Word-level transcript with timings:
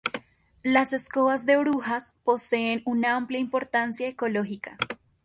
Las 0.63 0.93
escobas 0.93 1.45
de 1.45 1.57
brujas 1.57 2.15
poseen 2.23 2.81
una 2.85 3.15
amplia 3.15 3.39
importancia 3.39 4.07
ecológica. 4.07 4.75